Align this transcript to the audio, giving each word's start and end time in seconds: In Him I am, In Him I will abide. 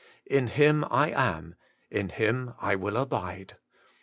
In 0.25 0.47
Him 0.47 0.83
I 0.89 1.11
am, 1.11 1.53
In 1.91 2.09
Him 2.09 2.55
I 2.59 2.73
will 2.73 2.97
abide. 2.97 3.57